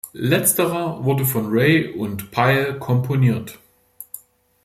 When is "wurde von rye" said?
1.05-1.91